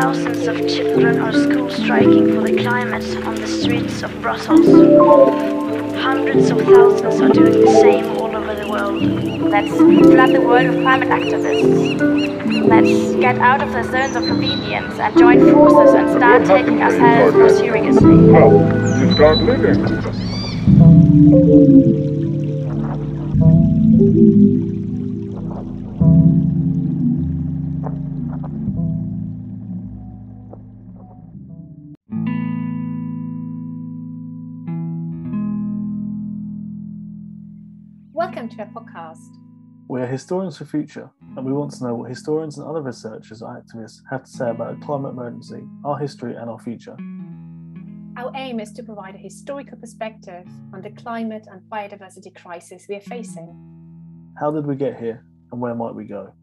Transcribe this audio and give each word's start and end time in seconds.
Thousands 0.00 0.46
of 0.46 0.56
children 0.66 1.20
are 1.20 1.30
school 1.30 1.68
striking 1.68 2.32
for 2.34 2.40
the 2.40 2.56
climate 2.62 3.04
on 3.26 3.34
the 3.34 3.46
streets 3.46 4.02
of 4.02 4.10
Brussels. 4.22 4.66
Hundreds 5.94 6.48
of 6.48 6.58
thousands 6.62 7.20
are 7.20 7.28
doing 7.28 7.60
the 7.60 7.70
same 7.82 8.06
all 8.16 8.34
over 8.34 8.54
the 8.54 8.66
world. 8.66 9.02
Let's 9.42 9.68
flood 9.76 10.30
the 10.32 10.40
world 10.40 10.68
with 10.68 10.80
climate 10.80 11.10
activists. 11.10 12.00
Let's 12.66 13.14
get 13.16 13.36
out 13.40 13.62
of 13.62 13.72
the 13.72 13.82
zones 13.82 14.16
of 14.16 14.24
convenience 14.24 14.98
and 14.98 15.18
join 15.18 15.38
forces 15.52 15.94
and 15.94 16.08
start 16.08 16.46
taking 16.46 16.82
ourselves 16.82 17.36
more 17.36 17.50
seriously. 17.50 18.16
Well, 18.32 18.50
to 18.50 19.12
start 19.12 19.36
living. 19.36 19.84
Welcome 38.20 38.50
to 38.50 38.58
our 38.58 38.66
podcast. 38.66 39.38
We 39.88 40.02
are 40.02 40.06
historians 40.06 40.58
for 40.58 40.66
future, 40.66 41.08
and 41.38 41.46
we 41.46 41.54
want 41.54 41.70
to 41.72 41.84
know 41.84 41.94
what 41.94 42.10
historians 42.10 42.58
and 42.58 42.68
other 42.68 42.82
researchers 42.82 43.40
or 43.40 43.48
activists 43.48 44.02
have 44.10 44.24
to 44.24 44.30
say 44.30 44.50
about 44.50 44.74
a 44.74 44.76
climate 44.84 45.12
emergency, 45.12 45.62
our 45.86 45.98
history, 45.98 46.34
and 46.34 46.50
our 46.50 46.58
future. 46.58 46.98
Our 48.18 48.30
aim 48.34 48.60
is 48.60 48.72
to 48.72 48.82
provide 48.82 49.14
a 49.14 49.18
historical 49.18 49.78
perspective 49.78 50.44
on 50.74 50.82
the 50.82 50.90
climate 50.90 51.46
and 51.50 51.62
biodiversity 51.70 52.34
crisis 52.36 52.84
we 52.90 52.96
are 52.96 53.00
facing. 53.00 53.56
How 54.38 54.50
did 54.50 54.66
we 54.66 54.76
get 54.76 55.00
here, 55.00 55.24
and 55.50 55.58
where 55.58 55.74
might 55.74 55.94
we 55.94 56.04
go? 56.04 56.34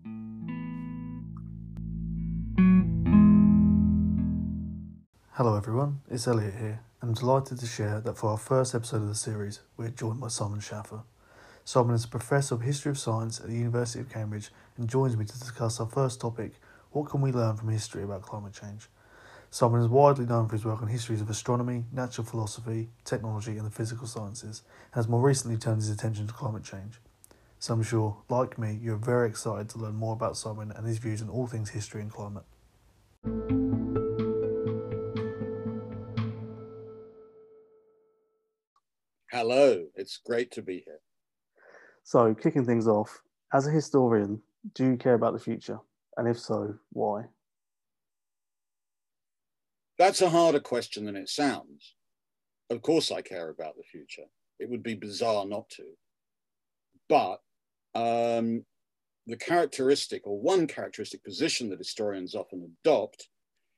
Hello, 5.34 5.56
everyone. 5.56 6.02
It's 6.10 6.28
Elliot 6.28 6.56
here, 6.56 6.80
and 7.04 7.12
I'm 7.12 7.14
delighted 7.14 7.60
to 7.60 7.68
share 7.68 8.02
that 8.02 8.18
for 8.18 8.32
our 8.32 8.38
first 8.40 8.74
episode 8.74 9.04
of 9.04 9.10
the 9.10 9.14
series, 9.14 9.60
we're 9.78 9.90
joined 9.90 10.20
by 10.20 10.30
Simon 10.30 10.60
Schaffer. 10.60 11.04
Simon 11.68 11.96
is 11.96 12.06
a 12.06 12.08
professor 12.08 12.56
of 12.56 12.62
history 12.62 12.92
of 12.92 12.98
science 12.98 13.42
at 13.42 13.48
the 13.48 13.58
University 13.58 14.00
of 14.00 14.08
Cambridge 14.08 14.52
and 14.78 14.88
joins 14.88 15.18
me 15.18 15.26
to 15.26 15.38
discuss 15.38 15.82
our 15.82 15.86
first 15.86 16.22
topic 16.22 16.54
what 16.92 17.10
can 17.10 17.20
we 17.20 17.34
learn 17.34 17.58
from 17.58 17.68
history 17.68 18.04
about 18.04 18.22
climate 18.22 18.54
change? 18.54 18.88
Simon 19.52 19.82
is 19.82 19.90
widely 19.90 20.26
known 20.26 20.48
for 20.48 20.56
his 20.56 20.64
work 20.64 20.82
on 20.82 20.88
histories 20.88 21.20
of 21.20 21.30
astronomy, 21.30 21.84
natural 21.92 22.26
philosophy, 22.26 22.88
technology, 23.04 23.58
and 23.58 23.66
the 23.66 23.70
physical 23.70 24.08
sciences, 24.08 24.64
and 24.94 24.96
has 24.96 25.10
more 25.10 25.20
recently 25.20 25.58
turned 25.58 25.82
his 25.82 25.90
attention 25.90 26.26
to 26.26 26.34
climate 26.34 26.64
change. 26.64 27.02
So 27.60 27.74
I'm 27.74 27.84
sure, 27.84 28.16
like 28.30 28.58
me, 28.58 28.80
you're 28.82 28.96
very 28.96 29.28
excited 29.28 29.68
to 29.72 29.78
learn 29.78 29.96
more 29.96 30.14
about 30.14 30.38
Simon 30.38 30.72
and 30.72 30.88
his 30.88 31.00
views 31.00 31.22
on 31.22 31.28
all 31.28 31.48
things 31.48 31.72
history 31.72 32.02
and 32.02 32.10
climate. 32.10 32.46
Hello, 39.30 39.88
it's 39.96 40.18
great 40.26 40.50
to 40.52 40.62
be 40.62 40.84
here. 40.86 41.02
So, 42.08 42.34
kicking 42.34 42.66
things 42.66 42.88
off, 42.88 43.22
as 43.52 43.68
a 43.68 43.70
historian, 43.70 44.42
do 44.76 44.92
you 44.92 44.96
care 44.96 45.16
about 45.16 45.34
the 45.34 45.42
future? 45.42 45.78
And 46.16 46.26
if 46.26 46.40
so, 46.40 46.76
why? 46.94 47.26
That's 49.98 50.22
a 50.22 50.30
harder 50.30 50.62
question 50.62 51.04
than 51.04 51.18
it 51.18 51.28
sounds. 51.28 51.96
Of 52.70 52.82
course, 52.82 53.12
I 53.12 53.22
care 53.22 53.50
about 53.50 53.76
the 53.76 53.84
future. 53.84 54.24
It 54.58 54.70
would 54.70 54.84
be 54.84 54.94
bizarre 54.94 55.46
not 55.46 55.70
to. 55.72 55.84
But 57.10 57.42
um, 57.94 58.64
the 59.26 59.36
characteristic, 59.36 60.26
or 60.26 60.40
one 60.40 60.66
characteristic 60.66 61.26
position 61.26 61.70
that 61.72 61.80
historians 61.80 62.36
often 62.36 62.74
adopt, 62.86 63.28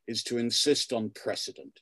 is 0.08 0.22
to 0.26 0.38
insist 0.38 0.94
on 0.94 1.10
precedent, 1.16 1.80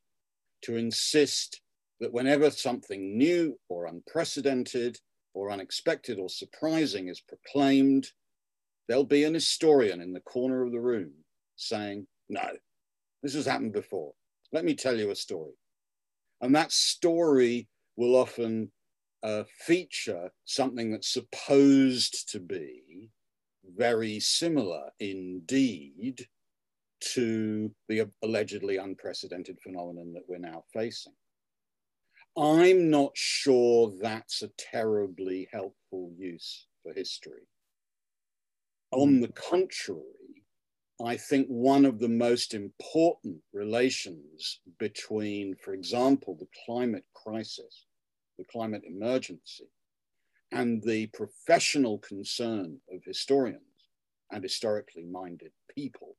to 0.62 0.78
insist 0.78 1.60
that 2.00 2.14
whenever 2.14 2.50
something 2.50 3.18
new 3.18 3.60
or 3.68 3.86
unprecedented 3.86 4.98
or 5.38 5.52
unexpected 5.52 6.18
or 6.18 6.30
surprising 6.30 7.08
is 7.10 7.22
proclaimed, 7.22 8.08
there'll 8.88 9.04
be 9.04 9.24
an 9.24 9.36
historian 9.36 10.02
in 10.02 10.12
the 10.12 10.20
corner 10.22 10.64
of 10.64 10.72
the 10.72 10.80
room 10.80 11.12
saying, 11.56 12.08
No, 12.28 12.50
this 13.22 13.36
has 13.36 13.46
happened 13.46 13.74
before. 13.74 14.14
Let 14.52 14.66
me 14.66 14.74
tell 14.74 14.98
you 14.98 15.12
a 15.12 15.16
story. 15.16 15.54
And 16.42 16.56
that 16.56 16.72
story 16.72 17.68
will 17.96 18.16
often 18.16 18.72
uh, 19.22 19.44
feature 19.60 20.32
something 20.46 20.92
that's 20.92 21.14
supposed 21.14 22.32
to 22.32 22.40
be 22.40 23.10
very 23.76 24.20
similar 24.20 24.90
indeed 25.00 26.26
to 27.00 27.72
the 27.90 28.10
allegedly 28.24 28.78
unprecedented 28.78 29.60
phenomenon 29.62 30.14
that 30.14 30.24
we're 30.28 30.40
now 30.40 30.64
facing. 30.74 31.14
I'm 32.38 32.92
not 32.92 33.12
sure 33.16 33.92
that's 34.00 34.44
a 34.44 34.52
terribly 34.72 35.48
helpful 35.52 36.12
use 36.16 36.68
for 36.84 36.94
history. 36.94 37.48
On 38.92 39.16
hmm. 39.16 39.22
the 39.22 39.30
contrary, 39.30 40.04
I 41.04 41.18
think 41.18 41.48
one 41.48 41.86
of 41.86 42.00
the 42.00 42.10
most 42.10 42.54
important 42.54 43.38
relations 43.54 44.60
between, 44.80 45.56
for 45.56 45.74
example, 45.74 46.36
the 46.40 46.48
climate 46.66 47.06
crisis, 47.14 47.86
the 48.38 48.46
climate 48.46 48.84
emergency, 48.86 49.70
and 50.52 50.82
the 50.84 51.08
professional 51.08 51.98
concern 52.00 52.80
of 52.92 53.04
historians 53.04 53.62
and 54.32 54.44
historically 54.44 55.04
minded 55.04 55.52
people 55.74 56.16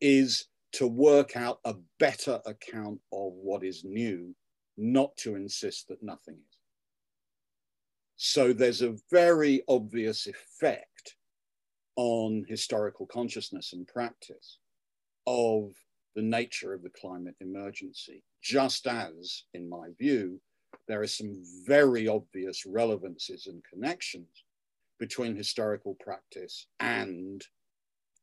is 0.00 0.46
to 0.72 0.86
work 0.86 1.36
out 1.36 1.60
a 1.64 1.74
better 1.98 2.40
account 2.46 3.00
of 3.12 3.32
what 3.32 3.64
is 3.64 3.84
new 3.84 4.34
not 4.78 5.16
to 5.18 5.34
insist 5.34 5.88
that 5.88 6.02
nothing 6.02 6.36
is. 6.36 6.56
So 8.16 8.52
there's 8.52 8.82
a 8.82 8.96
very 9.10 9.62
obvious 9.68 10.26
effect 10.26 11.16
on 11.96 12.44
historical 12.48 13.06
consciousness 13.06 13.72
and 13.72 13.86
practice 13.86 14.58
of 15.26 15.72
the 16.14 16.22
nature 16.22 16.72
of 16.72 16.82
the 16.82 16.90
climate 16.90 17.36
emergency, 17.40 18.22
just 18.42 18.86
as, 18.86 19.44
in 19.54 19.68
my 19.68 19.88
view, 19.98 20.40
there 20.86 21.02
are 21.02 21.06
some 21.06 21.42
very 21.66 22.08
obvious 22.08 22.64
relevances 22.66 23.46
and 23.46 23.62
connections 23.64 24.44
between 24.98 25.36
historical 25.36 25.96
practice 26.00 26.66
and 26.80 27.44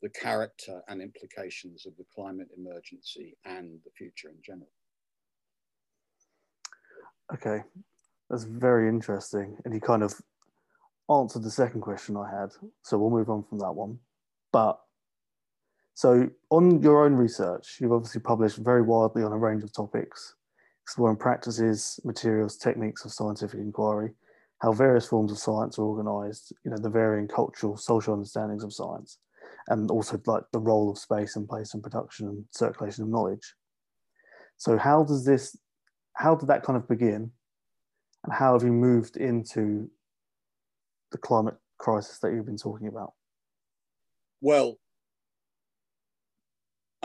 the 0.02 0.10
character 0.10 0.82
and 0.88 1.02
implications 1.02 1.86
of 1.86 1.96
the 1.98 2.06
climate 2.14 2.50
emergency 2.58 3.38
and 3.46 3.80
the 3.86 3.92
future 3.98 4.30
in 4.30 4.38
general. 4.44 4.70
Okay, 7.34 7.64
that's 8.30 8.44
very 8.44 8.88
interesting. 8.88 9.58
And 9.66 9.74
you 9.74 9.82
kind 9.82 10.04
of 10.04 10.14
answered 11.10 11.44
the 11.44 11.52
second 11.52 11.82
question 11.82 12.18
I 12.18 12.30
had. 12.30 12.50
So 12.84 12.98
we'll 12.98 13.10
move 13.10 13.30
on 13.30 13.44
from 13.44 13.60
that 13.60 13.74
one. 13.74 14.00
But 14.52 14.80
so, 15.96 16.30
on 16.50 16.82
your 16.82 17.06
own 17.06 17.14
research, 17.14 17.78
you've 17.80 17.94
obviously 17.94 18.20
published 18.20 18.58
very 18.58 18.82
widely 18.82 19.24
on 19.24 19.32
a 19.32 19.38
range 19.38 19.64
of 19.64 19.72
topics, 19.72 20.36
exploring 20.84 21.16
practices, 21.16 22.02
materials, 22.04 22.58
techniques 22.58 23.06
of 23.06 23.14
scientific 23.14 23.62
inquiry, 23.62 24.12
how 24.62 24.74
various 24.74 25.08
forms 25.08 25.32
of 25.32 25.38
science 25.38 25.80
are 25.80 25.84
organized, 25.84 26.52
you 26.66 26.72
know, 26.72 26.78
the 26.78 26.90
varying 26.90 27.30
cultural, 27.30 27.78
social 27.78 28.14
understandings 28.14 28.64
of 28.64 28.74
science, 28.74 29.20
and 29.70 29.90
also 29.90 30.20
like 30.26 30.44
the 30.52 30.60
role 30.60 30.92
of 30.92 30.98
space 30.98 31.38
and 31.38 31.48
place 31.48 31.74
and 31.74 31.82
production 31.82 32.28
and 32.28 32.44
circulation 32.52 33.04
of 33.04 33.10
knowledge. 33.10 33.54
So, 34.58 34.78
how 34.78 35.04
does 35.06 35.24
this 35.24 35.56
how 36.16 36.36
did 36.36 36.48
that 36.50 36.64
kind 36.64 36.78
of 36.78 36.88
begin? 36.88 37.32
And 38.24 38.34
how 38.34 38.54
have 38.54 38.64
you 38.64 38.72
moved 38.72 39.18
into 39.18 39.90
the 41.12 41.18
climate 41.18 41.56
crisis 41.78 42.20
that 42.20 42.32
you've 42.34 42.46
been 42.46 42.58
talking 42.58 42.88
about? 42.88 43.14
Well 44.42 44.78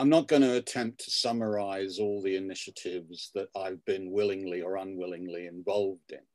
i'm 0.01 0.09
not 0.09 0.27
going 0.27 0.41
to 0.41 0.55
attempt 0.55 1.03
to 1.03 1.11
summarize 1.11 1.99
all 1.99 2.23
the 2.23 2.35
initiatives 2.35 3.29
that 3.35 3.49
i've 3.55 3.85
been 3.85 4.11
willingly 4.11 4.59
or 4.59 4.77
unwillingly 4.77 5.45
involved 5.45 6.11
in. 6.11 6.25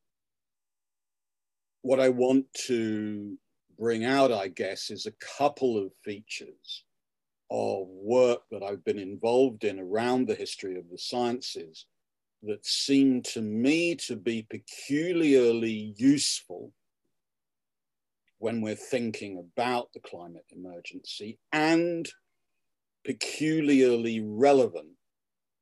What 1.83 1.99
i 1.99 2.09
want 2.09 2.47
to 2.69 3.37
bring 3.77 4.05
out 4.05 4.31
i 4.31 4.47
guess 4.47 4.91
is 4.91 5.07
a 5.07 5.27
couple 5.39 5.77
of 5.79 5.91
features 6.05 6.85
of 7.51 7.89
work 7.89 8.43
that 8.53 8.63
i've 8.63 8.85
been 8.85 9.01
involved 9.01 9.65
in 9.65 9.81
around 9.81 10.29
the 10.29 10.37
history 10.37 10.79
of 10.79 10.89
the 10.89 10.99
sciences 10.99 11.87
that 12.43 12.65
seem 12.65 13.23
to 13.23 13.41
me 13.41 13.95
to 13.95 14.17
be 14.17 14.47
peculiarly 14.49 15.95
useful 15.97 16.73
when 18.39 18.61
we're 18.61 18.75
thinking 18.75 19.39
about 19.39 19.89
the 19.93 20.01
climate 20.01 20.45
emergency 20.51 21.39
and 21.53 22.09
peculiarly 23.05 24.21
relevant 24.21 24.91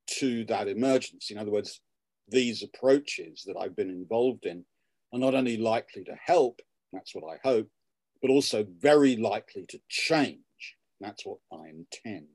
to 0.06 0.44
that 0.46 0.68
emergency. 0.68 1.34
In 1.34 1.40
other 1.40 1.50
words, 1.50 1.80
these 2.28 2.62
approaches 2.62 3.44
that 3.46 3.56
I've 3.56 3.76
been 3.76 3.90
involved 3.90 4.46
in 4.46 4.64
are 5.12 5.18
not 5.18 5.34
only 5.34 5.56
likely 5.56 6.04
to 6.04 6.16
help, 6.24 6.60
that's 6.92 7.14
what 7.14 7.30
I 7.32 7.38
hope, 7.46 7.68
but 8.20 8.30
also 8.30 8.66
very 8.78 9.16
likely 9.16 9.66
to 9.68 9.78
change. 9.88 10.38
That's 11.00 11.24
what 11.26 11.38
I 11.52 11.68
intend. 11.68 12.26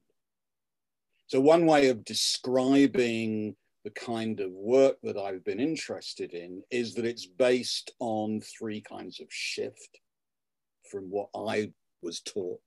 So, 1.28 1.40
one 1.40 1.66
way 1.66 1.90
of 1.90 2.06
describing 2.06 3.56
the 3.90 4.00
kind 4.00 4.40
of 4.40 4.52
work 4.52 4.98
that 5.04 5.18
I've 5.18 5.44
been 5.44 5.60
interested 5.60 6.34
in 6.34 6.62
is 6.70 6.94
that 6.96 7.06
it's 7.06 7.26
based 7.26 7.92
on 8.00 8.42
three 8.42 8.82
kinds 8.82 9.20
of 9.20 9.28
shift 9.30 10.00
from 10.92 11.06
what 11.06 11.30
I 11.36 11.72
was 12.02 12.22
taught. 12.22 12.60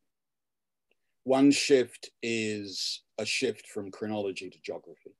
One 1.25 1.53
shift 1.53 2.11
is 2.23 3.03
a 3.19 3.25
shift 3.25 3.69
from 3.69 3.93
chronology 3.93 4.51
to 4.51 4.59
geography. 4.65 5.15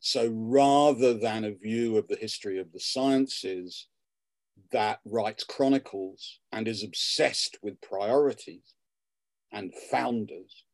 So 0.00 0.30
rather 0.32 1.14
than 1.14 1.44
a 1.44 1.54
view 1.54 1.96
of 1.96 2.06
the 2.08 2.16
history 2.16 2.58
of 2.58 2.72
the 2.72 2.80
sciences 2.80 3.86
that 4.72 5.00
writes 5.06 5.44
chronicles 5.44 6.40
and 6.52 6.68
is 6.68 6.84
obsessed 6.84 7.58
with 7.62 7.80
priorities 7.80 8.74
and 9.52 9.72
founders, 9.90 10.64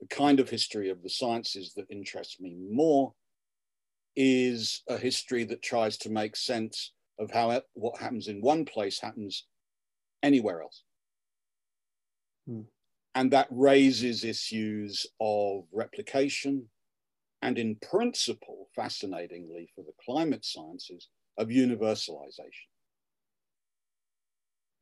the 0.00 0.06
kind 0.06 0.40
of 0.40 0.48
history 0.48 0.90
of 0.90 1.02
the 1.02 1.10
sciences 1.10 1.74
that 1.74 1.90
interests 1.90 2.40
me 2.40 2.56
more 2.70 3.12
is 4.16 4.82
a 4.88 4.96
history 4.96 5.44
that 5.44 5.62
tries 5.62 5.96
to 5.98 6.10
make 6.10 6.36
sense 6.36 6.92
of 7.18 7.30
how 7.30 7.60
what 7.74 8.00
happens 8.00 8.28
in 8.28 8.40
one 8.40 8.64
place 8.64 9.00
happens 9.00 9.46
anywhere 10.22 10.62
else. 10.62 10.82
Hmm. 12.46 12.62
And 13.14 13.30
that 13.32 13.48
raises 13.50 14.24
issues 14.24 15.06
of 15.20 15.64
replication 15.72 16.68
and, 17.42 17.58
in 17.58 17.76
principle, 17.76 18.68
fascinatingly 18.74 19.70
for 19.74 19.82
the 19.82 19.92
climate 20.04 20.44
sciences, 20.44 21.08
of 21.38 21.48
universalization. 21.48 22.68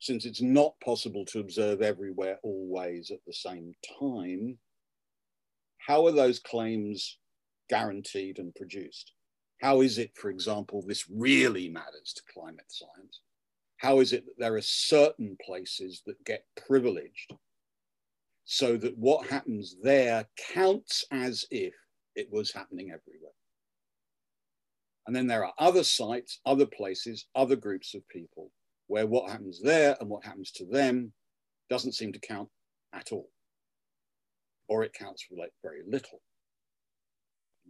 Since 0.00 0.24
it's 0.24 0.42
not 0.42 0.74
possible 0.84 1.24
to 1.26 1.40
observe 1.40 1.82
everywhere 1.82 2.38
always 2.42 3.10
at 3.10 3.20
the 3.26 3.32
same 3.32 3.74
time, 3.98 4.58
how 5.88 6.04
are 6.04 6.12
those 6.12 6.38
claims 6.38 7.16
guaranteed 7.70 8.38
and 8.38 8.54
produced? 8.54 9.12
How 9.62 9.80
is 9.80 9.96
it, 9.96 10.10
for 10.14 10.28
example, 10.28 10.84
this 10.86 11.06
really 11.10 11.70
matters 11.70 12.12
to 12.14 12.22
climate 12.32 12.66
science? 12.68 13.22
How 13.78 14.00
is 14.00 14.12
it 14.12 14.26
that 14.26 14.38
there 14.38 14.54
are 14.56 14.60
certain 14.60 15.34
places 15.42 16.02
that 16.04 16.22
get 16.26 16.44
privileged 16.66 17.32
so 18.44 18.76
that 18.76 18.98
what 18.98 19.28
happens 19.28 19.76
there 19.82 20.26
counts 20.52 21.06
as 21.10 21.46
if 21.50 21.72
it 22.14 22.28
was 22.30 22.52
happening 22.52 22.88
everywhere? 22.90 23.32
And 25.06 25.16
then 25.16 25.26
there 25.26 25.46
are 25.46 25.54
other 25.58 25.84
sites, 25.84 26.38
other 26.44 26.66
places, 26.66 27.28
other 27.34 27.56
groups 27.56 27.94
of 27.94 28.06
people 28.10 28.50
where 28.88 29.06
what 29.06 29.30
happens 29.30 29.62
there 29.62 29.96
and 30.00 30.10
what 30.10 30.26
happens 30.26 30.50
to 30.52 30.66
them 30.66 31.14
doesn't 31.70 31.92
seem 31.92 32.12
to 32.12 32.20
count 32.20 32.50
at 32.92 33.10
all 33.10 33.30
or 34.68 34.84
it 34.84 34.92
counts 34.92 35.22
for 35.22 35.36
like 35.36 35.52
very 35.62 35.82
little. 35.88 36.20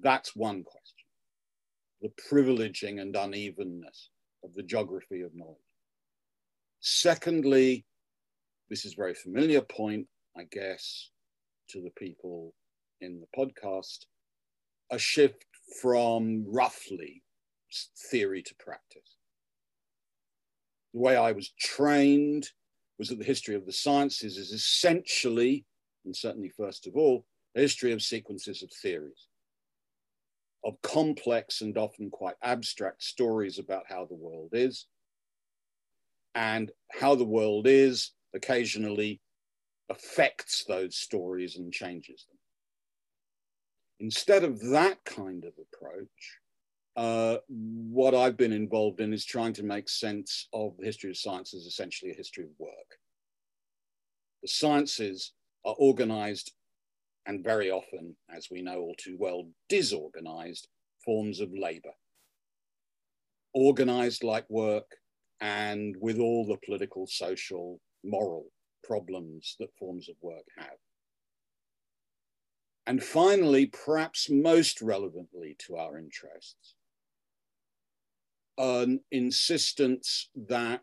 That's 0.00 0.36
one 0.36 0.64
question. 0.64 1.06
The 2.02 2.12
privileging 2.30 3.00
and 3.00 3.14
unevenness 3.16 4.10
of 4.44 4.50
the 4.54 4.62
geography 4.62 5.22
of 5.22 5.34
knowledge. 5.34 5.56
Secondly, 6.80 7.84
this 8.70 8.84
is 8.84 8.92
a 8.92 8.96
very 8.96 9.14
familiar 9.14 9.62
point, 9.62 10.06
I 10.36 10.44
guess, 10.50 11.10
to 11.70 11.80
the 11.80 11.90
people 11.96 12.54
in 13.00 13.20
the 13.20 13.26
podcast, 13.36 14.06
a 14.90 14.98
shift 14.98 15.44
from 15.80 16.44
roughly 16.46 17.22
theory 18.10 18.42
to 18.42 18.54
practice. 18.58 19.16
The 20.94 21.00
way 21.00 21.16
I 21.16 21.32
was 21.32 21.52
trained 21.58 22.48
was 22.98 23.08
that 23.08 23.18
the 23.18 23.24
history 23.24 23.54
of 23.54 23.66
the 23.66 23.72
sciences 23.72 24.36
is 24.36 24.50
essentially 24.50 25.64
and 26.04 26.14
certainly 26.14 26.50
first 26.50 26.86
of 26.86 26.96
all, 26.96 27.24
a 27.56 27.60
history 27.60 27.92
of 27.92 28.02
sequences 28.02 28.62
of 28.62 28.70
theories, 28.72 29.26
of 30.64 30.80
complex 30.82 31.60
and 31.60 31.76
often 31.76 32.10
quite 32.10 32.36
abstract 32.42 33.02
stories 33.02 33.58
about 33.58 33.84
how 33.88 34.04
the 34.04 34.14
world 34.14 34.50
is, 34.52 34.86
and 36.34 36.70
how 36.92 37.14
the 37.14 37.24
world 37.24 37.66
is 37.66 38.12
occasionally 38.34 39.20
affects 39.88 40.64
those 40.64 40.96
stories 40.96 41.56
and 41.56 41.72
changes 41.72 42.26
them. 42.28 42.38
Instead 44.00 44.44
of 44.44 44.60
that 44.70 45.04
kind 45.04 45.44
of 45.44 45.52
approach, 45.58 46.38
uh, 46.96 47.38
what 47.48 48.14
I've 48.14 48.36
been 48.36 48.52
involved 48.52 49.00
in 49.00 49.12
is 49.12 49.24
trying 49.24 49.52
to 49.54 49.62
make 49.62 49.88
sense 49.88 50.48
of 50.52 50.76
the 50.78 50.84
history 50.84 51.10
of 51.10 51.16
science 51.16 51.54
as 51.54 51.62
essentially 51.62 52.10
a 52.10 52.16
history 52.16 52.44
of 52.44 52.50
work. 52.58 52.98
The 54.42 54.48
sciences 54.48 55.32
are 55.64 55.74
organized 55.78 56.52
and 57.28 57.44
very 57.44 57.70
often, 57.70 58.16
as 58.34 58.48
we 58.50 58.62
know 58.62 58.80
all 58.80 58.94
too 58.96 59.16
well, 59.18 59.46
disorganized 59.68 60.66
forms 61.04 61.40
of 61.40 61.50
labor. 61.52 61.92
Organized 63.52 64.24
like 64.24 64.48
work 64.48 64.96
and 65.40 65.94
with 66.00 66.18
all 66.18 66.46
the 66.46 66.56
political, 66.64 67.06
social, 67.06 67.80
moral 68.02 68.46
problems 68.82 69.56
that 69.60 69.76
forms 69.78 70.08
of 70.08 70.16
work 70.22 70.44
have. 70.56 70.78
And 72.86 73.02
finally, 73.02 73.66
perhaps 73.66 74.30
most 74.30 74.80
relevantly 74.80 75.54
to 75.66 75.76
our 75.76 75.98
interests, 75.98 76.76
an 78.56 79.00
insistence 79.12 80.30
that 80.48 80.80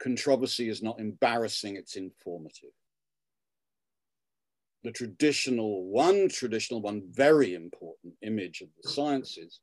controversy 0.00 0.68
is 0.68 0.80
not 0.80 1.00
embarrassing, 1.00 1.74
it's 1.74 1.96
informative 1.96 2.70
the 4.84 4.92
traditional 4.92 5.84
one, 5.86 6.28
traditional 6.28 6.80
one, 6.80 7.02
very 7.10 7.54
important 7.54 8.14
image 8.22 8.60
of 8.60 8.68
the 8.82 8.88
sciences 8.88 9.60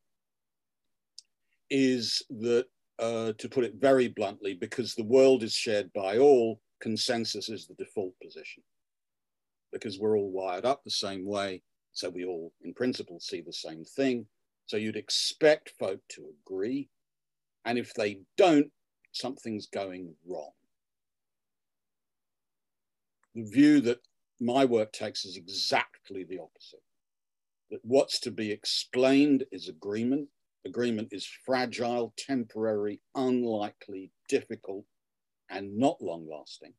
is 1.70 2.22
that, 2.30 2.66
uh, 3.00 3.34
to 3.38 3.50
put 3.50 3.64
it 3.64 3.76
very 3.76 4.08
bluntly, 4.08 4.54
because 4.54 4.94
the 4.94 5.04
world 5.04 5.44
is 5.44 5.54
shared 5.54 5.92
by 5.94 6.18
all, 6.18 6.60
consensus 6.82 7.50
is 7.50 7.66
the 7.66 7.76
default 7.76 8.14
position. 8.22 8.64
Because 9.72 10.00
we're 10.00 10.18
all 10.18 10.32
wired 10.32 10.66
up 10.66 10.84
the 10.84 10.92
same 10.92 11.26
way, 11.26 11.62
so 11.92 12.10
we 12.10 12.26
all, 12.26 12.54
in 12.64 12.74
principle, 12.74 13.20
see 13.20 13.42
the 13.42 13.54
same 13.54 13.84
thing. 13.84 14.28
So 14.68 14.78
you'd 14.78 14.96
expect 14.96 15.74
folk 15.80 16.00
to 16.10 16.26
agree. 16.42 16.90
And 17.66 17.78
if 17.78 17.94
they 17.94 18.20
don't, 18.38 18.72
something's 19.12 19.68
going 19.68 20.14
wrong. 20.28 20.52
The 23.34 23.44
view 23.44 23.82
that 23.82 24.00
my 24.40 24.66
work 24.66 24.92
takes 24.92 25.26
is 25.26 25.38
exactly 25.38 26.24
the 26.24 26.40
opposite. 26.40 26.82
That 27.72 27.80
what's 27.84 28.20
to 28.22 28.32
be 28.32 28.52
explained 28.52 29.46
is 29.52 29.70
agreement. 29.70 30.30
Agreement 30.66 31.10
is 31.12 31.28
fragile, 31.46 32.14
temporary, 32.18 33.02
unlikely, 33.16 34.12
difficult, 34.30 34.86
and 35.50 35.78
not 35.78 36.02
long 36.02 36.28
lasting. 36.30 36.74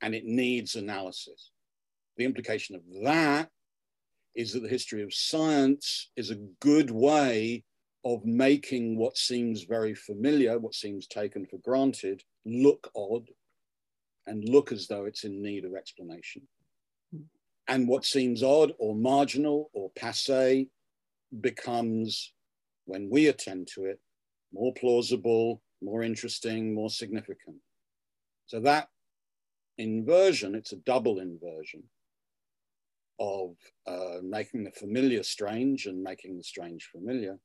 And 0.00 0.14
it 0.14 0.24
needs 0.24 0.74
analysis. 0.74 1.50
The 2.16 2.24
implication 2.24 2.74
of 2.76 2.82
that 3.04 3.50
is 4.34 4.52
that 4.52 4.60
the 4.60 4.68
history 4.68 5.02
of 5.02 5.14
science 5.14 6.10
is 6.16 6.30
a 6.30 6.46
good 6.60 6.90
way 6.90 7.64
of 8.04 8.24
making 8.24 8.98
what 8.98 9.16
seems 9.16 9.62
very 9.62 9.94
familiar, 9.94 10.58
what 10.58 10.74
seems 10.74 11.06
taken 11.06 11.46
for 11.46 11.58
granted, 11.58 12.22
look 12.44 12.90
odd 12.94 13.28
and 14.26 14.48
look 14.48 14.72
as 14.72 14.86
though 14.86 15.04
it's 15.04 15.24
in 15.24 15.42
need 15.42 15.64
of 15.64 15.74
explanation. 15.74 16.42
And 17.66 17.88
what 17.88 18.04
seems 18.04 18.42
odd 18.42 18.72
or 18.78 18.94
marginal 18.94 19.70
or 19.72 19.90
passe 19.96 20.68
becomes, 21.40 22.32
when 22.84 23.08
we 23.10 23.28
attend 23.28 23.68
to 23.74 23.86
it, 23.86 24.00
more 24.52 24.74
plausible, 24.74 25.62
more 25.82 26.02
interesting, 26.02 26.74
more 26.74 26.90
significant. 26.90 27.56
So 28.46 28.60
that 28.60 28.88
inversion, 29.78 30.54
it's 30.54 30.72
a 30.72 30.76
double 30.76 31.18
inversion 31.18 31.84
of 33.18 33.56
uh, 33.86 34.18
making 34.22 34.64
the 34.64 34.70
familiar 34.72 35.22
strange 35.22 35.86
and 35.86 36.02
making 36.02 36.36
the 36.36 36.44
strange 36.44 36.88
familiar, 36.92 37.38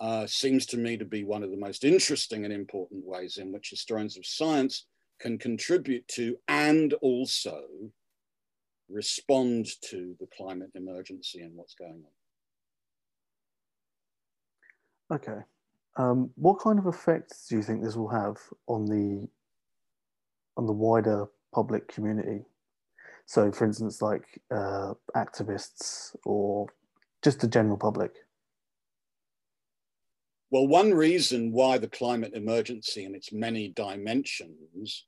uh, 0.00 0.26
seems 0.26 0.66
to 0.66 0.78
me 0.78 0.96
to 0.96 1.04
be 1.04 1.24
one 1.24 1.42
of 1.42 1.50
the 1.50 1.56
most 1.56 1.84
interesting 1.84 2.44
and 2.44 2.52
important 2.52 3.04
ways 3.04 3.36
in 3.36 3.52
which 3.52 3.70
historians 3.70 4.16
of 4.16 4.24
science 4.24 4.86
can 5.20 5.38
contribute 5.38 6.06
to 6.08 6.36
and 6.48 6.94
also 6.94 7.62
respond 8.88 9.66
to 9.82 10.16
the 10.18 10.26
climate 10.36 10.70
emergency 10.74 11.40
and 11.40 11.54
what's 11.54 11.74
going 11.74 12.02
on. 15.10 15.16
Okay. 15.16 15.40
Um, 15.96 16.30
what 16.36 16.60
kind 16.60 16.78
of 16.78 16.86
effects 16.86 17.46
do 17.48 17.56
you 17.56 17.62
think 17.62 17.82
this 17.82 17.96
will 17.96 18.08
have 18.08 18.36
on 18.66 18.86
the 18.86 19.28
on 20.56 20.66
the 20.66 20.72
wider 20.72 21.26
public 21.52 21.88
community? 21.88 22.44
So, 23.26 23.52
for 23.52 23.64
instance, 23.64 24.02
like 24.02 24.40
uh, 24.50 24.94
activists 25.16 26.16
or 26.24 26.66
just 27.22 27.40
the 27.40 27.48
general 27.48 27.76
public. 27.76 28.12
Well, 30.50 30.66
one 30.66 30.92
reason 30.92 31.52
why 31.52 31.78
the 31.78 31.88
climate 31.88 32.32
emergency 32.34 33.04
and 33.04 33.14
its 33.14 33.32
many 33.32 33.68
dimensions 33.68 35.04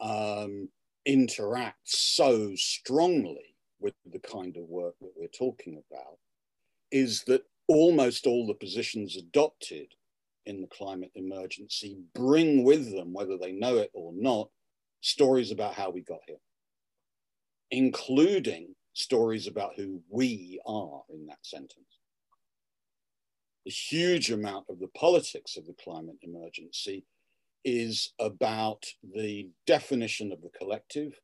um, 0.00 0.68
interact 1.06 1.80
so 1.84 2.54
strongly 2.54 3.56
with 3.80 3.94
the 4.04 4.10
the 4.20 4.28
kind 4.28 4.56
of 4.56 4.64
work 4.64 4.94
that 5.00 5.12
we're 5.16 5.28
talking 5.28 5.82
about 5.90 6.18
is 6.90 7.24
that 7.24 7.42
almost 7.68 8.26
all 8.26 8.46
the 8.46 8.54
positions 8.54 9.16
adopted 9.16 9.86
in 10.46 10.60
the 10.60 10.66
climate 10.66 11.12
emergency 11.14 11.98
bring 12.14 12.64
with 12.64 12.92
them, 12.92 13.12
whether 13.12 13.36
they 13.36 13.52
know 13.52 13.76
it 13.76 13.90
or 13.94 14.12
not, 14.14 14.48
stories 15.00 15.50
about 15.50 15.74
how 15.74 15.90
we 15.90 16.00
got 16.00 16.20
here, 16.26 16.40
including 17.70 18.74
stories 18.92 19.46
about 19.46 19.72
who 19.76 20.02
we 20.10 20.60
are 20.66 21.02
in 21.10 21.26
that 21.26 21.38
sentence. 21.42 21.76
A 23.66 23.70
huge 23.70 24.30
amount 24.30 24.66
of 24.68 24.80
the 24.80 24.88
politics 24.88 25.56
of 25.56 25.66
the 25.66 25.76
climate 25.84 26.16
emergency 26.22 27.04
is 27.64 28.12
about 28.18 28.84
the 29.14 29.50
definition 29.66 30.32
of 30.32 30.40
the 30.42 30.50
collective, 30.50 31.18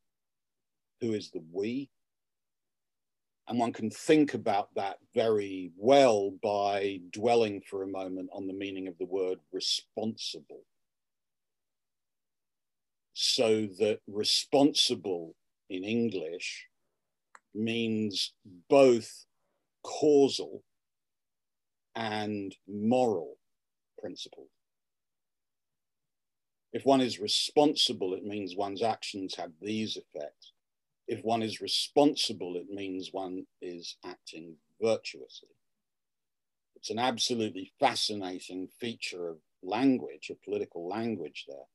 who 1.01 1.13
is 1.13 1.31
the 1.31 1.43
we, 1.53 1.91
and 3.49 3.59
one 3.59 3.73
can 3.73 3.91
think 3.91 4.35
about 4.35 4.75
that 4.75 4.99
very 5.15 5.71
well 5.77 6.33
by 6.43 6.99
dwelling 7.13 7.61
for 7.61 7.83
a 7.83 7.89
moment 7.89 8.29
on 8.33 8.47
the 8.47 8.53
meaning 8.53 8.89
of 8.89 8.99
the 8.99 9.07
word 9.07 9.39
responsible. 9.53 10.65
So 13.13 13.67
that 13.79 14.01
responsible 14.09 15.35
in 15.71 15.85
English 15.85 16.67
means 17.55 18.35
both 18.69 19.25
causal 19.85 20.63
and 21.95 22.55
moral 22.69 23.37
principles. 23.99 24.51
If 26.77 26.85
one 26.85 27.01
is 27.01 27.19
responsible, 27.19 28.15
it 28.15 28.25
means 28.25 28.55
one's 28.55 28.83
actions 28.83 29.35
have 29.37 29.53
these 29.61 29.97
effects 29.97 30.53
if 31.09 31.25
one 31.25 31.43
is 31.43 31.61
responsible, 31.61 32.57
it 32.57 32.69
means 32.69 33.13
one 33.13 33.47
is 33.63 33.97
acting 34.05 34.57
virtuously. 34.81 35.49
It's 36.75 36.91
an 36.91 36.99
absolutely 36.99 37.73
fascinating 37.79 38.69
feature 38.81 39.29
of 39.29 39.39
language, 39.63 40.31
of 40.31 40.43
political 40.43 40.89
language 40.89 41.45
there, 41.49 41.69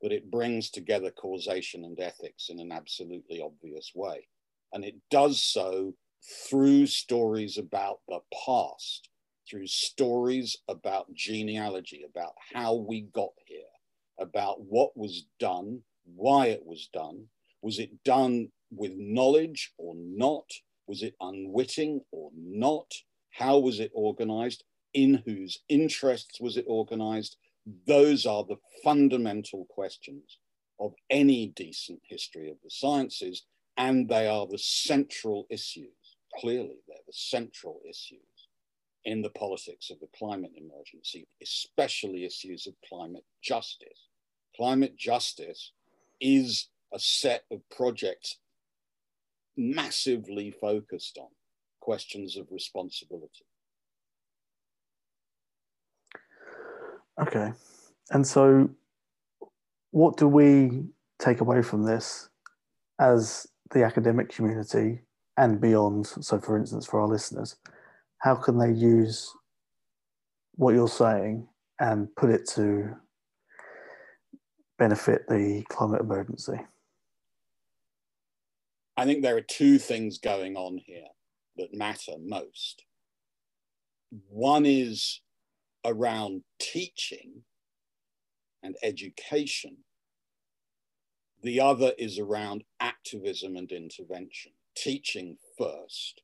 but 0.00 0.12
it 0.12 0.30
brings 0.30 0.70
together 0.70 1.10
causation 1.10 1.84
and 1.84 1.98
ethics 2.00 2.48
in 2.48 2.58
an 2.58 2.72
absolutely 2.72 3.40
obvious 3.40 3.92
way. 3.94 4.28
And 4.72 4.84
it 4.84 4.96
does 5.10 5.42
so 5.42 5.94
through 6.48 6.86
stories 6.86 7.58
about 7.58 8.00
the 8.08 8.20
past, 8.46 9.08
through 9.48 9.66
stories 9.66 10.56
about 10.68 11.12
genealogy, 11.12 12.04
about 12.08 12.34
how 12.52 12.74
we 12.74 13.02
got 13.02 13.32
here, 13.46 13.69
about 14.20 14.60
what 14.60 14.96
was 14.96 15.26
done, 15.38 15.80
why 16.04 16.46
it 16.46 16.64
was 16.64 16.88
done. 16.92 17.26
Was 17.62 17.78
it 17.78 18.02
done 18.04 18.48
with 18.70 18.92
knowledge 18.96 19.72
or 19.78 19.94
not? 19.96 20.50
Was 20.86 21.02
it 21.02 21.14
unwitting 21.20 22.00
or 22.12 22.30
not? 22.36 22.92
How 23.30 23.58
was 23.58 23.80
it 23.80 23.90
organized? 23.94 24.64
In 24.92 25.22
whose 25.24 25.60
interests 25.68 26.40
was 26.40 26.56
it 26.56 26.64
organized? 26.66 27.36
Those 27.86 28.26
are 28.26 28.44
the 28.44 28.56
fundamental 28.82 29.66
questions 29.70 30.38
of 30.80 30.94
any 31.10 31.48
decent 31.48 32.00
history 32.08 32.50
of 32.50 32.56
the 32.64 32.70
sciences, 32.70 33.44
and 33.76 34.08
they 34.08 34.26
are 34.26 34.46
the 34.46 34.58
central 34.58 35.46
issues. 35.50 36.16
Clearly, 36.38 36.78
they're 36.88 36.96
the 37.06 37.12
central 37.12 37.80
issues 37.88 38.20
in 39.04 39.22
the 39.22 39.30
politics 39.30 39.90
of 39.90 40.00
the 40.00 40.08
climate 40.16 40.52
emergency, 40.56 41.26
especially 41.42 42.24
issues 42.24 42.66
of 42.66 42.74
climate 42.88 43.24
justice. 43.42 44.08
Climate 44.60 44.94
justice 44.94 45.72
is 46.20 46.68
a 46.92 46.98
set 46.98 47.44
of 47.50 47.62
projects 47.74 48.36
massively 49.56 50.50
focused 50.50 51.16
on 51.16 51.28
questions 51.80 52.36
of 52.36 52.46
responsibility. 52.50 53.46
Okay. 57.18 57.54
And 58.10 58.26
so, 58.26 58.68
what 59.92 60.18
do 60.18 60.28
we 60.28 60.82
take 61.18 61.40
away 61.40 61.62
from 61.62 61.86
this 61.86 62.28
as 63.00 63.46
the 63.70 63.82
academic 63.82 64.28
community 64.28 65.00
and 65.38 65.58
beyond? 65.58 66.06
So, 66.06 66.38
for 66.38 66.58
instance, 66.58 66.84
for 66.84 67.00
our 67.00 67.08
listeners, 67.08 67.56
how 68.18 68.34
can 68.34 68.58
they 68.58 68.72
use 68.72 69.32
what 70.56 70.74
you're 70.74 70.86
saying 70.86 71.48
and 71.78 72.14
put 72.14 72.28
it 72.28 72.46
to 72.56 72.94
benefit 74.80 75.28
the 75.28 75.62
climate 75.68 76.00
emergency? 76.00 76.58
I 78.96 79.04
think 79.04 79.22
there 79.22 79.36
are 79.36 79.42
two 79.42 79.78
things 79.78 80.18
going 80.18 80.56
on 80.56 80.78
here 80.78 81.06
that 81.56 81.74
matter 81.74 82.14
most. 82.18 82.82
One 84.28 84.64
is 84.66 85.20
around 85.84 86.42
teaching 86.58 87.42
and 88.62 88.74
education. 88.82 89.76
The 91.42 91.60
other 91.60 91.92
is 91.98 92.18
around 92.18 92.64
activism 92.80 93.56
and 93.56 93.70
intervention. 93.70 94.52
Teaching 94.76 95.36
first. 95.58 96.22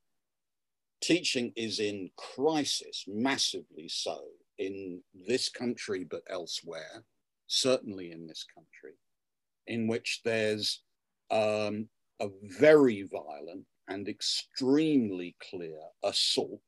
Teaching 1.03 1.53
is 1.57 1.79
in 1.79 2.11
crisis, 2.17 3.05
massively 3.07 3.89
so, 3.89 4.25
in 4.59 5.03
this 5.29 5.51
country, 5.51 6.05
but 6.05 6.23
elsewhere, 6.29 7.05
certainly 7.47 8.13
in 8.13 8.27
this 8.27 8.45
country, 8.55 8.97
in 9.67 9.87
which 9.87 10.21
there's 10.25 10.83
um, 11.31 11.89
a 12.21 12.29
very 12.59 13.03
violent 13.11 13.65
and 13.89 14.09
extremely 14.09 15.37
clear 15.51 15.79
assault 16.03 16.61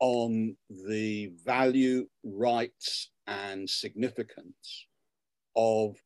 on 0.00 0.56
the 0.86 1.32
value, 1.44 2.06
rights, 2.22 3.10
and 3.26 3.68
significance 3.68 4.86
of 5.56 5.96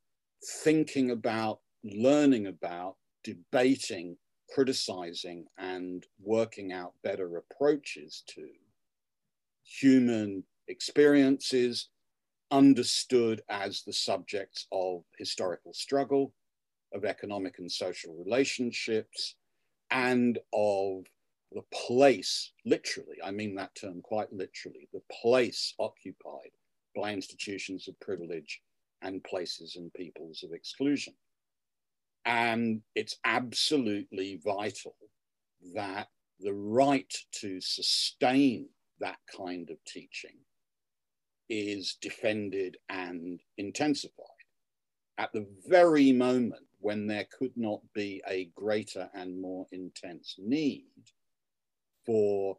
thinking 0.62 1.10
about, 1.10 1.60
learning 1.84 2.46
about, 2.46 2.96
debating, 3.24 4.16
criticizing, 4.54 5.44
and 5.58 6.06
working 6.22 6.72
out 6.72 6.92
better 7.02 7.36
approaches 7.36 8.22
to 8.28 8.46
human 9.64 10.44
experiences 10.68 11.88
understood 12.50 13.42
as 13.49 13.83
the 13.83 13.92
subjects 13.92 14.66
of 14.73 15.02
historical 15.19 15.73
struggle 15.73 16.33
of 16.92 17.04
economic 17.04 17.59
and 17.59 17.71
social 17.71 18.14
relationships, 18.14 19.37
and 19.90 20.38
of 20.52 21.04
the 21.52 21.62
place, 21.73 22.52
literally, 22.64 23.16
I 23.25 23.30
mean 23.30 23.54
that 23.57 23.75
term 23.75 24.00
quite 24.02 24.33
literally, 24.33 24.88
the 24.92 25.02
place 25.23 25.75
occupied 25.78 26.50
by 26.95 27.12
institutions 27.12 27.88
of 27.88 27.99
privilege 28.00 28.61
and 29.02 29.23
places 29.25 29.76
and 29.76 29.92
peoples 29.95 30.42
of 30.45 30.52
exclusion. 30.52 31.14
And 32.25 32.83
it's 32.95 33.16
absolutely 33.25 34.40
vital 34.45 34.95
that 35.75 36.09
the 36.38 36.52
right 36.52 37.12
to 37.40 37.61
sustain 37.61 38.69
that 39.00 39.19
kind 39.37 39.71
of 39.71 39.83
teaching 39.85 40.37
is 41.50 41.99
defended 42.00 42.78
and 42.88 43.40
intensified. 43.59 44.26
At 45.19 45.33
the 45.33 45.47
very 45.66 46.12
moment 46.12 46.64
when 46.78 47.07
there 47.07 47.26
could 47.37 47.54
not 47.57 47.80
be 47.92 48.23
a 48.26 48.49
greater 48.54 49.11
and 49.12 49.38
more 49.38 49.66
intense 49.73 50.37
need 50.38 50.87
for 52.07 52.57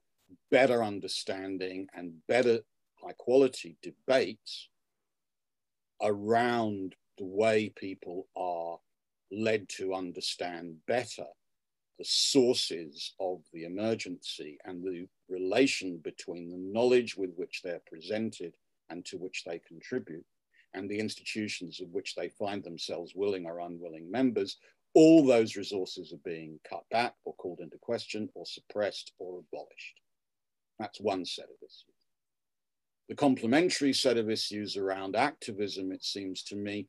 better 0.52 0.84
understanding 0.84 1.88
and 1.96 2.14
better 2.28 2.60
high 3.02 3.14
quality 3.18 3.78
debates 3.82 4.70
around 6.04 6.94
the 7.18 7.26
way 7.26 7.70
people 7.70 8.28
are 8.36 8.78
led 9.32 9.68
to 9.70 9.94
understand 9.94 10.76
better 10.88 11.26
the 11.98 12.06
sources 12.06 13.14
of 13.20 13.42
the 13.54 13.64
emergency 13.64 14.58
and 14.66 14.84
the 14.84 15.08
relation 15.30 15.98
between 15.98 16.50
the 16.50 16.58
knowledge 16.58 17.16
with 17.16 17.32
which 17.36 17.62
they're 17.64 17.82
presented 17.88 18.54
and 18.92 19.04
to 19.06 19.18
which 19.18 19.44
they 19.46 19.60
contribute 19.60 20.26
and 20.74 20.90
the 20.90 21.00
institutions 21.00 21.82
of 21.82 21.90
which 21.92 22.16
they 22.16 22.30
find 22.30 22.64
themselves 22.64 23.14
willing 23.16 23.46
or 23.46 23.60
unwilling 23.60 24.10
members, 24.10 24.58
all 24.94 25.26
those 25.26 25.56
resources 25.56 26.14
are 26.14 26.30
being 26.30 26.60
cut 26.70 26.84
back 26.92 27.14
or 27.26 27.34
called 27.36 27.60
into 27.60 27.78
question 27.78 28.30
or 28.36 28.46
suppressed 28.46 29.14
or 29.20 29.40
abolished. 29.40 30.02
That's 30.80 31.00
one 31.00 31.26
set 31.26 31.46
of 31.46 31.56
issues. 31.62 31.86
The 33.10 33.16
complementary 33.16 33.94
set 33.94 34.18
of 34.18 34.30
issues 34.30 34.78
around 34.78 35.16
activism, 35.16 35.92
it 35.92 36.04
seems 36.04 36.44
to 36.44 36.56
me, 36.56 36.88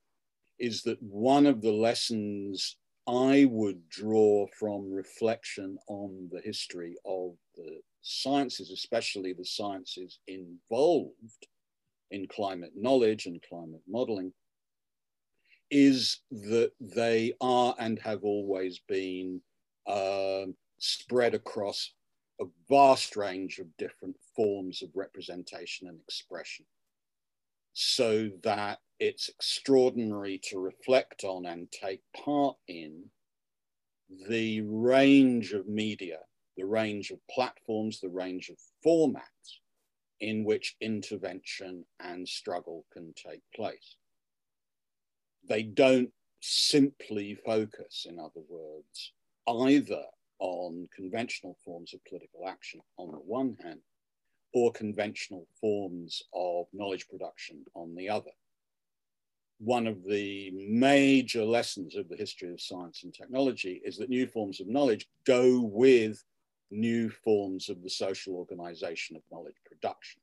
is 0.58 0.82
that 0.82 1.02
one 1.02 1.46
of 1.46 1.60
the 1.60 1.72
lessons 1.72 2.76
I 3.08 3.46
would 3.50 3.88
draw 3.88 4.46
from 4.56 4.92
reflection 4.92 5.78
on 5.88 6.28
the 6.30 6.40
history 6.40 6.94
of 7.04 7.32
the 7.56 7.80
sciences, 8.02 8.70
especially 8.70 9.32
the 9.32 9.44
sciences 9.44 10.20
involved 10.28 11.48
in 12.12 12.28
climate 12.28 12.72
knowledge 12.76 13.26
and 13.26 13.42
climate 13.48 13.82
modeling 13.88 14.32
is 15.70 16.18
that 16.30 16.70
they 16.80 17.32
are 17.40 17.74
and 17.78 17.98
have 17.98 18.22
always 18.24 18.80
been 18.86 19.40
um, 19.88 20.54
spread 20.78 21.34
across 21.34 21.92
a 22.40 22.44
vast 22.68 23.16
range 23.16 23.58
of 23.58 23.66
different 23.78 24.16
forms 24.36 24.82
of 24.82 24.90
representation 24.94 25.88
and 25.88 25.98
expression 26.00 26.66
so 27.72 28.28
that 28.42 28.80
it's 29.00 29.30
extraordinary 29.30 30.38
to 30.44 30.58
reflect 30.58 31.24
on 31.24 31.46
and 31.46 31.72
take 31.72 32.02
part 32.14 32.56
in 32.68 33.02
the 34.28 34.60
range 34.60 35.52
of 35.52 35.66
media, 35.66 36.18
the 36.58 36.66
range 36.66 37.10
of 37.10 37.18
platforms, 37.30 37.98
the 37.98 38.10
range 38.10 38.50
of 38.50 38.56
formats 38.86 39.61
in 40.22 40.44
which 40.44 40.76
intervention 40.80 41.84
and 41.98 42.26
struggle 42.26 42.86
can 42.92 43.12
take 43.14 43.42
place. 43.54 43.96
They 45.48 45.64
don't 45.64 46.10
simply 46.40 47.34
focus, 47.44 48.06
in 48.08 48.20
other 48.20 48.40
words, 48.48 49.12
either 49.48 50.04
on 50.38 50.88
conventional 50.94 51.58
forms 51.64 51.92
of 51.92 52.04
political 52.04 52.46
action 52.46 52.80
on 52.98 53.10
the 53.10 53.18
one 53.18 53.56
hand, 53.62 53.80
or 54.54 54.70
conventional 54.70 55.48
forms 55.60 56.22
of 56.32 56.66
knowledge 56.72 57.08
production 57.08 57.64
on 57.74 57.96
the 57.96 58.08
other. 58.08 58.30
One 59.58 59.88
of 59.88 60.04
the 60.04 60.52
major 60.54 61.44
lessons 61.44 61.96
of 61.96 62.08
the 62.08 62.16
history 62.16 62.52
of 62.52 62.60
science 62.60 63.02
and 63.02 63.12
technology 63.12 63.82
is 63.84 63.96
that 63.96 64.08
new 64.08 64.28
forms 64.28 64.60
of 64.60 64.68
knowledge 64.68 65.08
go 65.26 65.60
with 65.60 66.22
new 66.72 67.10
forms 67.10 67.68
of 67.68 67.82
the 67.82 67.90
social 67.90 68.34
organization 68.34 69.16
of 69.16 69.22
knowledge 69.30 69.60
production. 69.64 70.20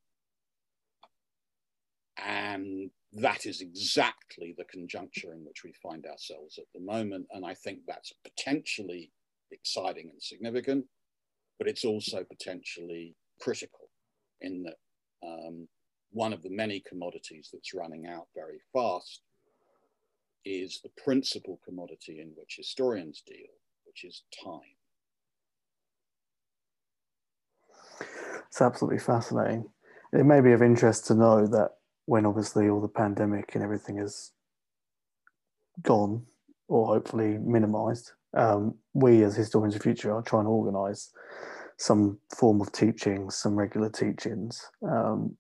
And 2.18 2.89
that 3.13 3.46
is 3.46 3.62
exactly 3.62 4.53
the 4.58 4.65
conjuncture 4.65 5.34
in 5.34 5.46
which 5.46 5.63
we 5.63 5.74
find 5.82 6.06
ourselves 6.06 6.58
at 6.58 6.65
the 6.74 6.82
moment. 6.82 7.27
And 7.32 7.46
I 7.46 7.53
think 7.53 7.79
that's 7.88 8.13
potentially 8.24 9.12
exciting 9.51 10.10
and 10.12 10.22
significant, 10.22 10.86
but 11.58 11.68
it's 11.68 11.86
also 11.86 12.24
potentially 12.24 13.15
critical 13.39 13.89
in 14.41 14.63
that 14.63 14.75
um, 15.25 15.68
one 16.12 16.34
of 16.34 16.41
the 16.41 16.50
many 16.50 16.84
commodities 16.88 17.50
that's 17.53 17.74
running 17.74 18.08
out 18.08 18.27
very 18.36 18.60
fast 18.74 19.22
is 20.46 20.79
the 20.82 20.91
principal 21.03 21.60
commodity 21.65 22.20
in 22.22 22.29
which 22.36 22.56
historians 22.58 23.22
deal, 23.25 23.53
which 23.86 24.03
is 24.03 24.24
time. 24.44 24.79
It's 28.50 28.62
absolutely 28.62 29.00
fascinating. 29.00 29.65
It 30.12 30.25
may 30.25 30.41
be 30.41 30.51
of 30.51 30.62
interest 30.62 31.06
to 31.08 31.15
know 31.15 31.46
that 31.48 31.72
when 32.06 32.25
obviously 32.25 32.70
all 32.70 32.82
the 32.82 32.88
pandemic 32.88 33.53
and 33.53 33.63
everything 33.63 34.00
is 34.00 34.32
gone 35.84 36.25
or 36.68 36.88
hopefully 36.88 37.38
minimized, 37.38 38.12
um, 38.36 38.75
we 38.94 39.24
as 39.24 39.36
historians 39.36 39.75
of 39.75 39.82
the 39.82 39.84
future 39.84 40.13
are 40.13 40.24
trying 40.24 40.46
to 40.46 40.50
organize 40.50 41.12
some 41.77 42.18
form 42.36 42.62
of 42.62 42.72
teaching, 42.72 43.29
some 43.29 43.56
regular 43.56 43.89
teachings 43.89 44.65
um, 44.84 45.38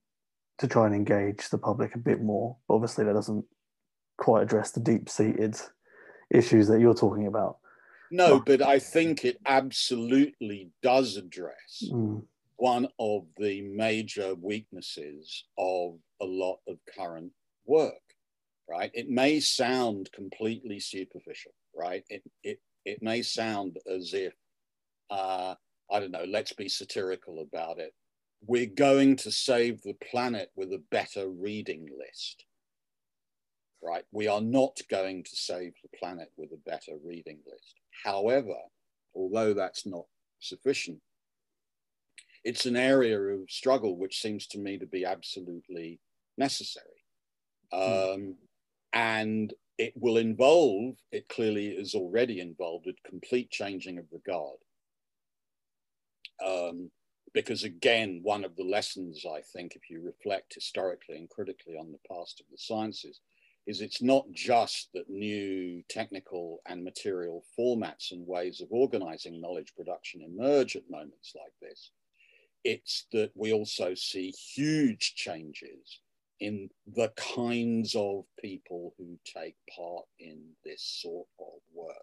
to 0.59 0.67
try 0.67 0.85
and 0.85 0.95
engage 0.95 1.49
the 1.49 1.57
public 1.57 1.95
a 1.95 1.99
bit 1.99 2.21
more. 2.21 2.55
But 2.67 2.75
obviously, 2.75 3.05
that 3.05 3.13
doesn't 3.13 3.45
quite 4.17 4.43
address 4.43 4.71
the 4.71 4.79
deep 4.79 5.09
seated 5.09 5.59
issues 6.29 6.67
that 6.67 6.79
you're 6.79 6.93
talking 6.93 7.27
about. 7.27 7.57
No, 8.11 8.39
but 8.39 8.61
I 8.61 8.79
think 8.79 9.23
it 9.25 9.37
absolutely 9.45 10.71
does 10.81 11.17
address 11.17 11.83
Mm. 11.91 12.23
One 12.59 12.87
of 12.99 13.23
the 13.37 13.61
major 13.61 14.35
weaknesses 14.35 15.45
of 15.57 15.97
a 16.21 16.25
lot 16.25 16.59
of 16.67 16.77
current 16.97 17.31
work, 17.65 17.93
right? 18.69 18.91
It 18.93 19.09
may 19.09 19.39
sound 19.39 20.11
completely 20.11 20.79
superficial, 20.81 21.53
right? 21.73 22.03
It, 22.09 22.21
it, 22.43 22.59
it 22.83 23.01
may 23.01 23.21
sound 23.21 23.77
as 23.89 24.13
if, 24.13 24.33
uh, 25.09 25.55
I 25.89 25.99
don't 25.99 26.11
know, 26.11 26.25
let's 26.27 26.53
be 26.53 26.67
satirical 26.67 27.41
about 27.41 27.79
it. 27.79 27.93
We're 28.45 28.67
going 28.67 29.15
to 29.17 29.31
save 29.31 29.81
the 29.81 29.95
planet 30.11 30.51
with 30.55 30.73
a 30.73 30.83
better 30.91 31.29
reading 31.29 31.87
list, 31.97 32.43
right? 33.81 34.03
We 34.11 34.27
are 34.27 34.41
not 34.41 34.77
going 34.89 35.23
to 35.23 35.35
save 35.35 35.73
the 35.81 35.97
planet 35.97 36.29
with 36.35 36.51
a 36.51 36.69
better 36.69 36.97
reading 37.05 37.39
list. 37.49 37.75
However, 38.03 38.55
although 39.15 39.53
that's 39.53 39.85
not 39.85 40.05
sufficient, 40.39 40.99
it's 42.43 42.65
an 42.65 42.75
area 42.75 43.19
of 43.19 43.49
struggle 43.49 43.97
which 43.97 44.21
seems 44.21 44.47
to 44.47 44.59
me 44.59 44.77
to 44.77 44.85
be 44.85 45.05
absolutely 45.05 45.99
necessary. 46.37 46.85
Um, 47.71 48.35
and 48.93 49.53
it 49.77 49.93
will 49.95 50.17
involve, 50.17 50.95
it 51.11 51.29
clearly 51.29 51.67
is 51.67 51.93
already 51.95 52.39
involved, 52.39 52.87
a 52.87 53.09
complete 53.09 53.49
changing 53.51 53.97
of 53.97 54.05
the 54.11 54.19
guard. 54.19 54.57
Um, 56.45 56.91
because 57.33 57.63
again, 57.63 58.21
one 58.23 58.43
of 58.43 58.55
the 58.55 58.63
lessons 58.63 59.25
I 59.25 59.41
think, 59.53 59.75
if 59.75 59.89
you 59.89 60.01
reflect 60.01 60.55
historically 60.55 61.17
and 61.17 61.29
critically 61.29 61.75
on 61.77 61.91
the 61.91 61.99
past 62.09 62.39
of 62.39 62.47
the 62.51 62.57
sciences, 62.57 63.19
is 63.67 63.81
it's 63.81 64.01
not 64.01 64.25
just 64.31 64.89
that 64.93 65.09
new 65.09 65.83
technical 65.89 66.59
and 66.67 66.83
material 66.83 67.43
formats 67.57 68.11
and 68.11 68.25
ways 68.25 68.61
of 68.61 68.67
organizing 68.71 69.39
knowledge 69.39 69.73
production 69.77 70.21
emerge 70.23 70.75
at 70.75 70.89
moments 70.89 71.33
like 71.35 71.53
this. 71.61 71.91
It's 72.63 73.05
that 73.11 73.31
we 73.35 73.53
also 73.53 73.93
see 73.95 74.31
huge 74.31 75.15
changes 75.15 76.01
in 76.39 76.69
the 76.87 77.11
kinds 77.35 77.95
of 77.95 78.23
people 78.39 78.93
who 78.97 79.17
take 79.25 79.55
part 79.75 80.05
in 80.19 80.41
this 80.63 80.81
sort 81.01 81.27
of 81.39 81.59
work. 81.73 81.95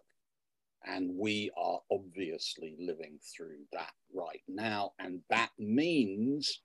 And 0.85 1.11
we 1.15 1.51
are 1.57 1.79
obviously 1.91 2.75
living 2.79 3.19
through 3.35 3.57
that 3.73 3.93
right 4.13 4.43
now. 4.47 4.93
And 4.99 5.21
that 5.29 5.49
means 5.57 6.61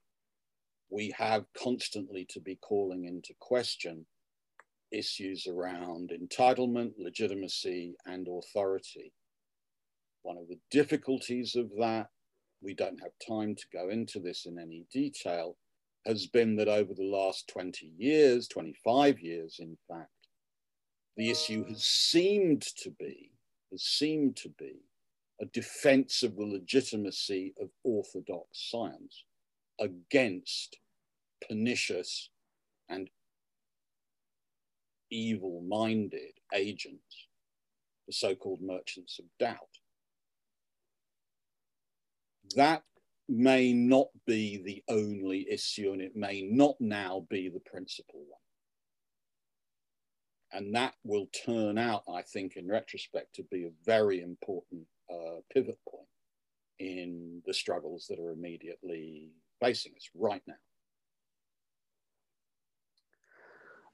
we 0.89 1.13
have 1.17 1.45
constantly 1.57 2.25
to 2.29 2.39
be 2.39 2.55
calling 2.55 3.05
into 3.05 3.33
question 3.39 4.05
issues 4.91 5.47
around 5.47 6.11
entitlement, 6.11 6.91
legitimacy, 6.99 7.95
and 8.05 8.27
authority. 8.27 9.11
One 10.21 10.37
of 10.37 10.47
the 10.47 10.59
difficulties 10.69 11.55
of 11.55 11.71
that, 11.79 12.09
we 12.63 12.73
don't 12.73 13.01
have 13.01 13.11
time 13.25 13.55
to 13.55 13.65
go 13.71 13.89
into 13.89 14.19
this 14.19 14.45
in 14.45 14.57
any 14.57 14.85
detail, 14.91 15.57
has 16.05 16.27
been 16.27 16.55
that 16.57 16.67
over 16.67 16.93
the 16.93 17.03
last 17.03 17.47
20 17.49 17.91
years, 17.97 18.47
25 18.47 19.19
years, 19.19 19.57
in 19.59 19.77
fact, 19.87 20.09
the 21.15 21.29
issue 21.29 21.65
has 21.65 21.83
seemed 21.83 22.61
to 22.61 22.89
be, 22.91 23.31
has 23.71 23.83
seemed 23.83 24.35
to 24.37 24.49
be 24.49 24.81
a 25.41 25.45
defense 25.45 26.23
of 26.23 26.35
the 26.35 26.45
legitimacy 26.45 27.53
of 27.61 27.69
orthodox 27.83 28.69
science 28.69 29.23
against 29.79 30.77
pernicious 31.47 32.29
and 32.89 33.09
evil 35.09 35.61
minded 35.67 36.39
agents, 36.53 37.27
the 38.07 38.13
so 38.13 38.35
called 38.35 38.61
merchants 38.61 39.19
of 39.19 39.25
doubt. 39.39 39.59
That 42.55 42.83
may 43.29 43.73
not 43.73 44.07
be 44.25 44.61
the 44.63 44.83
only 44.93 45.47
issue 45.49 45.91
and 45.93 46.01
it 46.01 46.15
may 46.15 46.41
not 46.51 46.75
now 46.79 47.25
be 47.29 47.49
the 47.49 47.59
principal 47.59 48.19
one. 48.19 48.39
And 50.51 50.75
that 50.75 50.93
will 51.03 51.27
turn 51.45 51.77
out, 51.77 52.03
I 52.13 52.21
think, 52.21 52.57
in 52.57 52.67
retrospect, 52.67 53.33
to 53.35 53.43
be 53.43 53.63
a 53.63 53.71
very 53.85 54.21
important 54.21 54.83
uh, 55.11 55.39
pivot 55.51 55.79
point 55.89 56.07
in 56.79 57.41
the 57.45 57.53
struggles 57.53 58.05
that 58.09 58.19
are 58.19 58.31
immediately 58.31 59.31
facing 59.59 59.93
us 59.95 60.09
right 60.13 60.41
now. 60.47 60.53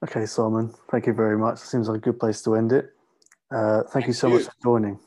Okay, 0.04 0.26
Simon, 0.26 0.74
thank 0.92 1.08
you 1.08 1.14
very 1.14 1.38
much. 1.38 1.60
Seems 1.60 1.88
like 1.90 1.98
a 1.98 2.02
good 2.02 2.20
place 2.20 2.42
to 2.44 2.56
end 2.56 2.72
it. 2.72 2.94
Uh, 3.52 3.84
thank, 3.92 4.08
you 4.08 4.14
so 4.14 4.28
you. 4.28 4.36
much 4.36 4.44
for 4.46 4.54
joining. 4.64 5.00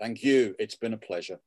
Thank 0.00 0.22
you. 0.22 0.54
It's 0.58 0.74
been 0.74 0.92
a 0.92 0.98
pleasure. 0.98 1.38